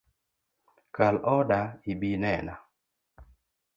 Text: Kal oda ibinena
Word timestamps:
Kal 0.95 1.15
oda 1.37 1.61
ibinena 1.91 2.55